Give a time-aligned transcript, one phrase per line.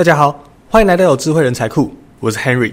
[0.00, 2.72] 大家好，欢迎来到有智慧人才库，我是 Henry。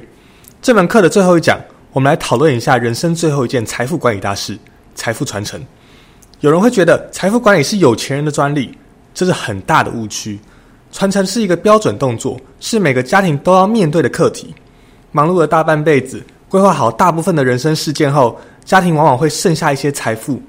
[0.62, 1.59] 这门课的最后一讲，
[1.92, 4.57] 我们来讨论一下人生最后一件财富管理大事——
[4.96, 5.61] 财富传承。
[6.40, 8.73] 有人会觉得财富管理是有钱人的专利，
[9.13, 10.39] 这是很大的误区。
[10.93, 14.55] 传承是一个标准动作，是每个家庭都要面对的课题。
[15.12, 20.41] 忙碌了大半辈子，规划好大部分的人生事件后，家庭往往会剩下一些财富，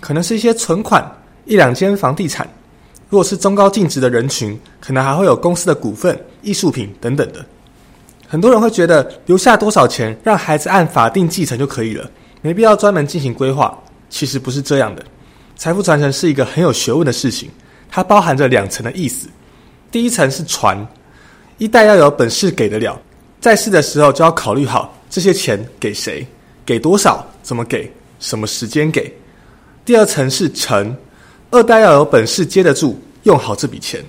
[0.00, 1.06] 可能是一些存款、
[1.44, 2.48] 一两间房地产。
[3.12, 7.44] 如果是中高净值的人群，可能还会有公司的股份、艺术品等等的。
[8.26, 13.78] 很多人会觉得留下多少钱让孩子按法定继承就可以了，没必要专门进行规划。
[14.08, 15.04] 其实不是这样的，
[15.56, 17.50] 财富传承是一个很有学问的事情，
[17.90, 19.28] 它包含着两层的意思。
[19.90, 20.74] 第一层是传，
[21.58, 22.98] 一代要有本事给得了，
[23.42, 26.26] 在世的时候就要考虑好这些钱给谁、
[26.64, 29.14] 给多少、怎么给、什么时间给。
[29.84, 30.96] 第二层是承，
[31.52, 34.02] 二代要有本事接得住，用好这笔钱。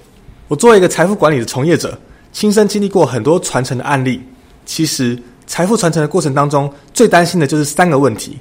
[0.47, 1.99] 我作为一个财富管理的从业者，
[2.31, 4.23] 亲身经历过很多传承的案例。
[4.65, 8.39] 其实财富传承的过程当中，最担心的就是三个问题：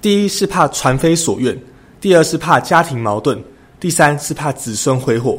[0.00, 1.54] 第一是怕传非所愿，
[2.00, 3.38] 第二是怕家庭矛盾，
[3.78, 5.38] 第三是怕子孙挥霍。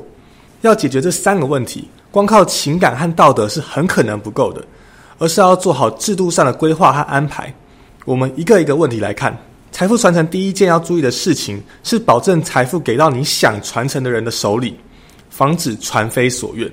[0.61, 4.63] 要解决这三个问题，光靠情感和道德是很可能不够的，
[5.17, 7.51] 而是要做好制度上的规划和安排。
[8.05, 9.35] 我们一个一个问题来看，
[9.79, 14.75] 财富传承第一件要注意的事情是保证财富给到你想传承的人的手里，
[15.29, 16.69] 防止传非所愿。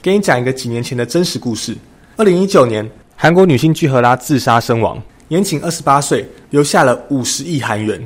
[0.00, 1.76] 给你讲一个几年前的真实故事：
[2.16, 8.02] 二零一九年，韩国女星具荷拉自杀身亡，年仅二十八岁，留下了五十亿韩元，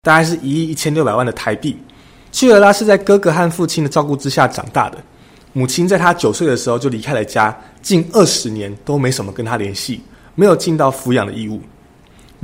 [0.00, 1.76] 大概是一亿一千六百万的台币。
[2.30, 4.96] 契尔拉是在哥哥和父亲的照顾之下长大的，
[5.52, 10.00] 母亲在她九岁的时候就离开了家，近二十年都没什么跟她联系，
[10.34, 11.60] 没有尽到抚养的义务。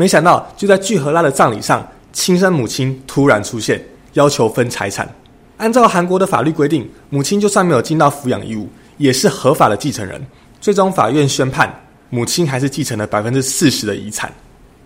[0.01, 5.13] 没想到就在聚合拉的葬礼上，亲生母亲突然出现，要求分财产。
[5.57, 10.25] 按照韩国的法律规定，母亲就算没有尽到抚养义务，也是合法的继承人。
[10.61, 11.69] 最终法院宣判，
[12.11, 14.33] 母亲还是继承了百分之四十的遗产。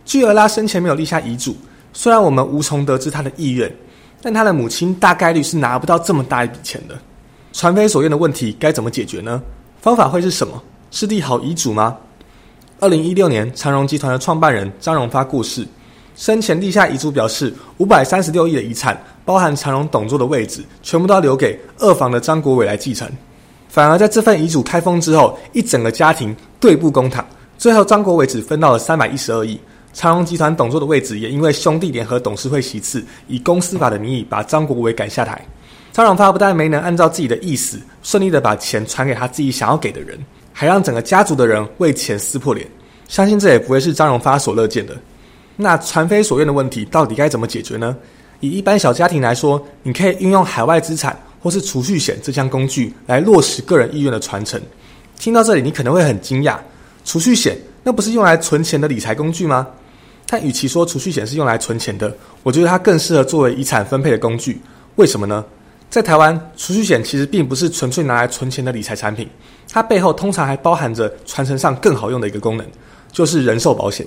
[0.07, 1.55] 聚尔拉生前没有立下遗嘱，
[1.93, 3.71] 虽然我们无从得知他的意愿。
[4.23, 6.99] 但他的母亲大概率是拿不到这么大一笔钱的，
[7.53, 9.43] 传非所愿的问题该怎么解决呢？
[9.83, 10.63] 方法会是什么？
[10.91, 11.99] 是立好遗嘱吗？
[12.83, 15.65] 二零一六年，长荣集团的创办人张荣发过世，
[16.17, 23.09] 生前立下遗嘱，表示五百三十六亿的遗产，包含长荣董座的位置，全部都要留给二房的张国伟来继承。
[23.69, 27.25] 反而在这份遗嘱开封之后，一整个家庭对簿公堂，
[27.57, 29.57] 最后张国伟只分到了三百一十二亿。
[29.93, 35.41] 长荣集团董座的位置也因为兄弟联合董事会席次，以公司法的名义把张国伟赶下台。
[35.93, 40.19] 张荣发不但没能按照自己的意思顺利的把钱传给他自己想要给的人，
[40.53, 42.67] 还让整个家族的人为钱撕破脸。
[43.09, 44.97] 相信这也不会是张荣发所乐见的。
[45.57, 47.97] 那传非所愿的问题到底该怎么解决呢？
[48.41, 54.61] 以一般小家庭来说，你可以运用海外资产或是储蓄险这项工具来落实个人意愿的传承。
[55.19, 56.57] 听到这里，你可能会很惊讶：
[57.05, 59.67] 储蓄险那不是用来存钱的理财工具吗？
[60.27, 64.59] 但与其说储蓄险是用来存钱的，我觉得它更适合作为遗产分配的工具。
[64.97, 65.45] 为什么呢？
[65.93, 69.29] 在台湾，储蓄险其实并不是纯粹拿来存钱的理财产品，
[69.71, 72.67] 它背后通常还包含着传承上更好用的一个功能，
[73.13, 74.07] 就是人寿保险。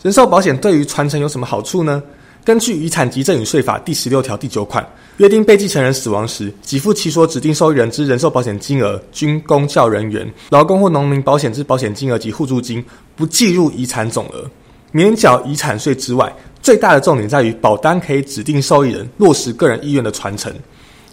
[0.00, 2.02] 人寿保险对于传承有什么好处呢？
[2.42, 4.82] 根据《遗产及赠与税法》第十六条第九款，
[5.18, 12.82] 约定被继承人死亡时，给付其所指定受益人之人寿保险金额、军公教人员、劳工或农民保险之保险金额及互助金，
[13.14, 14.50] 不计入遗产总额。
[14.90, 20.50] 免缴遗产税之外，最大的重点在于保单可以指定受益人落实个人意愿的传承，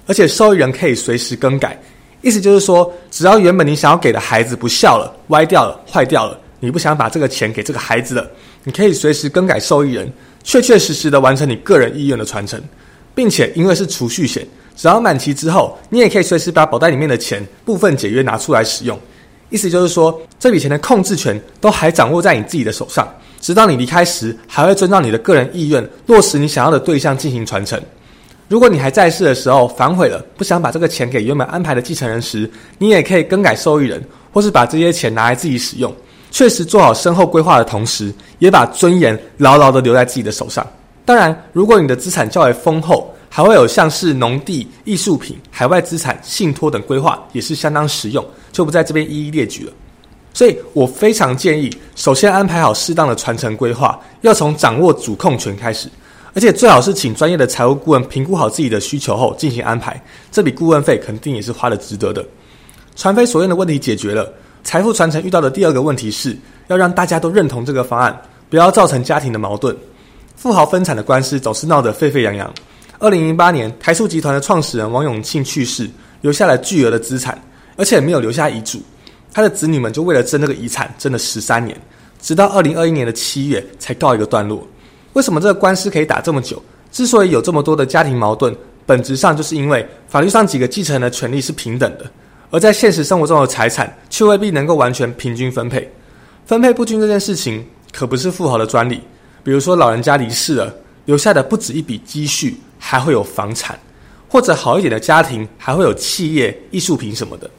[0.06, 1.80] 而且受益人可以随时更改。
[2.22, 8.25] 意思就是说，只要原本你想要给的孩子不孝了、歪掉了、坏掉了，你不想把这个钱给这个孩子了，
[8.63, 10.09] 你可以随时更改受益人，
[10.44, 12.62] 确确实实的完成你个人意愿的传承，
[13.13, 14.47] 并且因为是储蓄险，
[14.78, 18.97] 只要满期之后，你也可以随时把保单里面的钱部分解约拿出来使用。
[19.50, 23.08] 意思就是说，这笔钱的控制权都还掌握在你自己的手上。
[23.42, 27.78] 直到你离开时，还会遵照你的个人意愿，落实你想要的对象进行传承。
[28.48, 35.94] 如果你还在世的时候反悔了，不想把这个钱给原本安排的继承人时，你也可以更改受益人，或是把这些钱拿来自己使用。
[36.30, 40.66] 确实做好身后规划的同时，也把尊严牢牢的留在自己的手上。
[41.06, 49.74] 当然，如果你的资产较为丰厚，还会有像是农地、艺术品、海外资产、信托等规划，也是相当实用，就不在这边一一列举了。
[50.34, 55.88] 所以我非常建议，首先安排好适当的传承规划，要从掌握主控权开始，
[56.35, 60.01] 而且最好是请专业的财务顾问评估好自己的需求后进行安排，
[60.31, 62.25] 这笔顾问费肯定也是花的值得的。
[62.95, 64.31] 传非所愿的问题解决了，
[64.63, 66.35] 财富传承遇到的第二个问题是
[66.68, 68.19] 要让大家都认同这个方案，
[68.50, 69.75] 不要造成家庭的矛盾。
[70.35, 72.51] 富豪分产的官司总是闹得沸沸扬扬。
[73.00, 75.89] 二零零八年，台塑集团的创始人王永庆去世，
[76.21, 77.39] 留下了巨额的资产，
[77.75, 78.81] 而且没有留下遗嘱。
[79.33, 81.80] 他的子女们就为了争这个遗产争了十三年，
[82.21, 84.68] 直到二零二一年的七月才告一个段落。
[85.13, 86.62] 为什么这个官司可以打这么久？
[86.92, 88.56] 之所以有这么多的家庭矛盾，
[88.86, 92.06] 本质上就是因为法律上几个继承人的权利是平等的，
[92.51, 95.92] 而在现实生活中的财产却未必能够完全平均分配。
[96.45, 99.01] 分配不均这件事情可不是富豪的专利。
[99.44, 100.74] 比如说老人家离世了，
[101.06, 103.77] 留下的不止一笔积蓄，还会有房产，
[104.27, 107.50] 或者好一点的家庭还会有企业、艺术品什么的。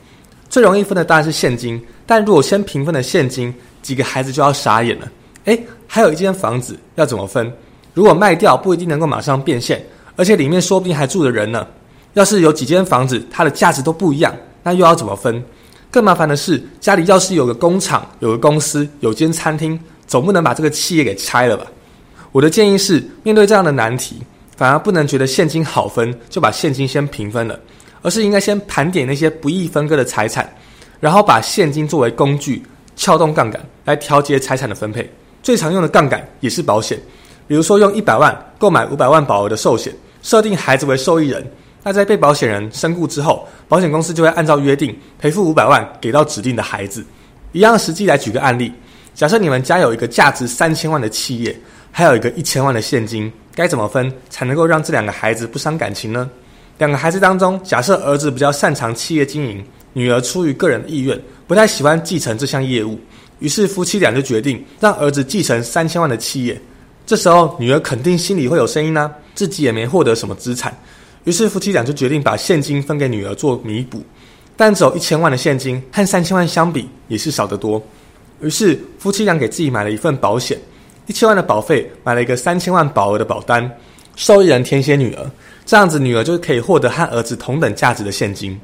[0.48, 3.52] 最容易分的当然是现金，但如果先平分的现金，
[3.82, 5.10] 几个孩子就要傻眼了。
[5.44, 7.52] 诶，还有一间房子要怎么分？
[7.92, 9.84] 如果卖掉不一定能够马上变现，
[10.16, 11.66] 而且里面说不定还住着人呢。
[12.14, 15.42] 要是有几间房子，它的价值都不一样，那又要怎么分？
[15.90, 21.66] 更麻烦的是，家里要是有个工厂、有个公司、有间餐厅，总不能把这个企业给拆了吧？
[22.32, 24.22] 我的建议是，面对这样的难题，
[24.56, 27.58] 反而不能觉得现金好分，就把现金先平分了，
[28.02, 30.52] 而是应该先盘点那些不易分割的财产，
[30.98, 32.60] 然后把现金作为工具，
[32.96, 35.08] 撬动杠杆来调节财产的分配。
[35.44, 36.98] 最常用的杠杆也是保险。
[37.46, 41.46] 比如说，用一百万购买五百万保额的寿险，设定孩子为受益人。
[41.82, 47.04] 那在被保险人身故之后，保险公司就会按照约定赔付五百万给到指定的孩子。
[47.52, 48.72] 一样实际来举个案例：
[49.14, 51.54] 假设你们家有一个价值三千万的企业，
[51.92, 56.30] 还有一个一千万的现金，该怎么分才能够让这两个孩子不伤感情呢？
[56.78, 59.62] 两个孩子当中，假设儿子比较擅长企业经营，
[59.92, 62.98] 女儿出于个人意愿不太喜欢继承这项业务，
[63.38, 66.60] 于是夫妻俩就决定让儿子继承三千万的企业。
[67.06, 70.74] 这时候，女儿肯定心里会有声音呢，自己也没获得什么资产，
[71.24, 74.02] 于是夫妻俩就决定把现金分给女儿做弥补，
[74.56, 77.82] 但只有一千万的现金和三千万相比也是少得多，
[78.40, 80.58] 于是夫妻俩给自己买了一份保险，
[81.06, 83.70] 一千万的保费买了一个三千万保额的保单，
[84.16, 85.30] 受益人填写女儿，
[85.66, 88.58] 这样子女儿就可以获得和儿子同等价值的现金。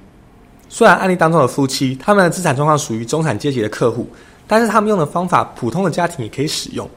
[0.70, 4.08] 虽然案例当中的夫妻他们的资产状况属于中产阶级的客户，
[4.50, 6.90] 但是他们用的方法普通的家庭也可以使用。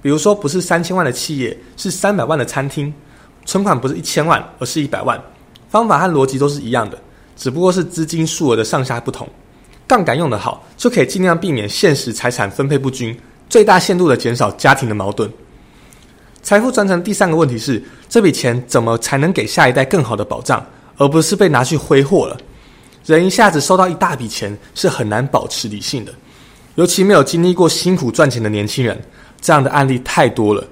[0.00, 2.94] 比如说，不是三千万的企业，是三百万的餐厅，
[3.44, 5.20] 存款不是一千万，而是一百万，
[5.68, 6.96] 方法和逻辑都是一样的，
[7.34, 9.28] 只不过是资金数额的上下不同。
[9.84, 15.28] 杠杆用得好，就可以尽量避免现实财产分配不均，最大限度的减少家庭的矛盾。
[16.40, 20.64] 财富传承第三个问题是，这笔钱怎么才能给下一代更好的保障，
[20.98, 22.36] 而不是被拿去挥霍了？
[23.04, 26.12] 人一下子收到一大笔钱，是很难保持理性的，
[26.74, 29.00] 尤其没有经历过辛苦赚钱的年轻人。
[29.40, 30.64] 这样的案例太多了，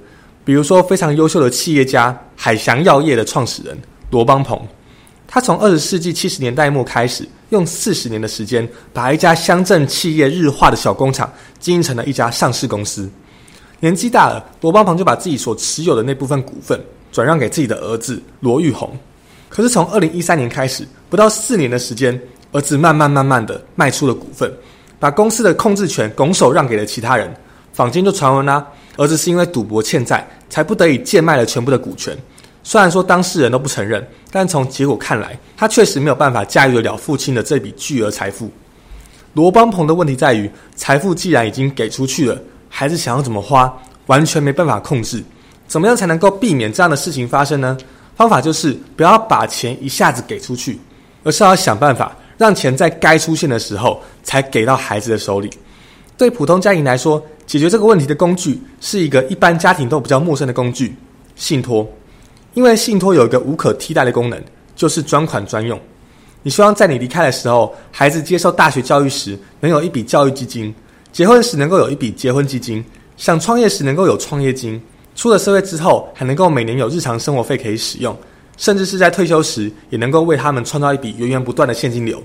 [0.44, 3.76] 比如说非常优秀的企业家海翔药业的创始人
[4.12, 4.60] 罗邦鹏，
[5.26, 13.10] 他从二十世纪七十年代末开始，用四十年的时间，把一家乡镇企业日化的小工厂经营成了一家上市公司。
[13.80, 16.80] 年纪大了，罗邦鹏就把自己所持有的那部分股份
[17.10, 18.96] 转让给自己的儿子罗玉红。
[19.48, 22.16] 可是从二零一三年开始，不到四年的时间，
[22.52, 24.52] 儿子慢慢慢慢的卖出了股份，
[25.00, 27.28] 把公司的控制权拱手让给了其他人。
[27.72, 28.64] 坊间就传闻啦，
[28.96, 32.16] 儿子是因为赌博欠债，才不得已贱卖了全部的股权。
[32.62, 38.50] 虽然说当事人都不承认，但从结果看来，他确实没有办法驾驭得了父亲的这笔巨额财富。
[39.32, 42.38] 罗邦鹏的问题在于，财富既然已经给出去了，
[42.68, 43.72] 孩子想要怎么花，
[44.06, 45.24] 完全没办法控制。
[45.66, 47.78] 怎么样才能够避免这样的事情发生呢？
[48.16, 50.78] 方法就是不要把钱一下子给出去，
[51.22, 55.50] 而是要想办法让钱在该出现的时候才给到孩子的手里。
[56.16, 60.96] 对普通家庭来说，解决这个问题的工具是一个一般家庭都比较陌生的工具——
[61.36, 61.86] 信托。
[62.54, 64.42] 因为信托有一个无可替代的功能，
[64.74, 65.78] 就是专款专用。
[66.42, 70.74] 你希望在你离开的时候，孩子接受大学教育时能有一笔教育基金，
[71.12, 72.82] 结婚时能够有一笔结婚基金，
[73.18, 74.80] 想创业时能够有创业金，
[75.14, 78.16] 出了社会之后还能够每年有日常生活费可以使用，
[78.60, 82.22] 甚至是在退休时也能够为他们创造一笔源源不断的现金流。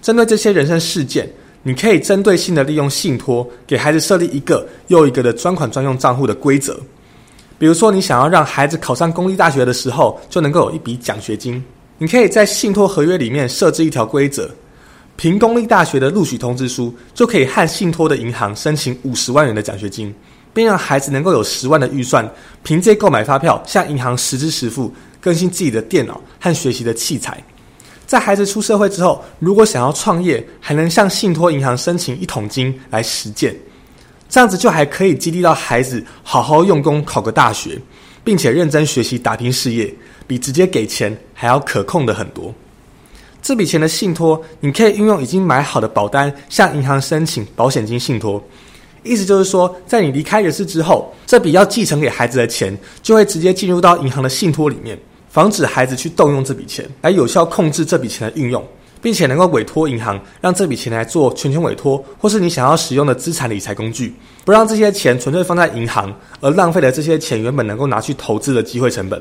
[0.00, 1.28] 针对这些人生事件。
[1.64, 6.76] 你可以针对性的利用信托，给孩子设立一个又一个的专款专用账户的规则。
[7.56, 11.62] 比如说，你想要让孩子考上公立大学的时候，就能够有一笔奖学金。
[11.98, 14.50] 你可以在信托合约里面设置一条规则：
[15.14, 20.12] 凭公立大学的录取通知书，就可以和信托的银行申请五十万元的奖学金，
[20.52, 22.28] 并让孩子能够有十万的预算，
[22.64, 27.42] 凭借购买发票向银行实支实付，更新自己的电脑和学习的器材。
[28.04, 33.56] 在孩子出社会之后，如果想要创业，还能向信托银行申请一桶金来实践，
[34.28, 37.80] 这样子就还可以激励到孩子好好用功考个大学，
[38.22, 39.94] 并且认真学习打拼事业，
[40.26, 42.52] 比直接给钱还要可控的很多。
[43.40, 48.42] 这笔钱的信托，你可以运用已经买好的保单向银行申请保险金信托，
[49.02, 54.98] 意思就是说，在你离开人世之后，这笔要继承给孩子的钱，就会直接进入到银行的信托里面。
[55.32, 58.62] 防止孩子去动用这笔钱，来有效控制这笔钱的运用，
[59.00, 69.20] 并且能够委托银行让这笔钱来做全权委托，或是你想要使用的资产理财工具，不让这些钱纯粹放在银行，而浪费了这些钱原本能够拿去投资的机会成本。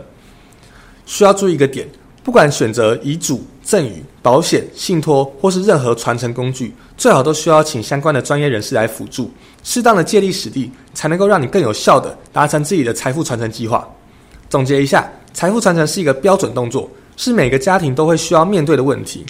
[1.06, 1.88] 需要注意一个点，
[2.24, 9.32] 不管选择遗嘱、赠与、保险、信托或是任何传承工具，最好都需要请相关的专业人士来辅助，
[9.64, 13.88] 适当的借力使力，才能够让你更有效的达成自己的财富传承计划。
[14.50, 19.26] 总结一下，财富传承是一个标准动作，是每个家庭都会需要面对的问题。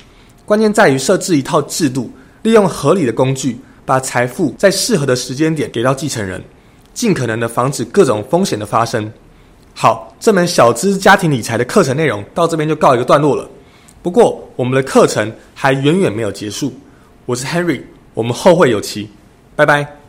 [0.45, 6.43] 关键在于设置一套制度，利用合理的工具，把财富在适合的时间点给到继承人，
[6.93, 9.11] 尽可能的防止各种风险的发生。
[9.73, 13.49] 好，这门小资家庭理财的课程内容到这边就告一个段落了。
[14.01, 16.73] 不过，我们的课程还远远没有结束。
[17.25, 17.81] 我是 Henry，
[18.13, 19.09] 我们后会有期，
[19.55, 20.00] 拜拜。